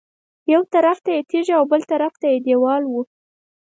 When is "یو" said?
0.53-0.61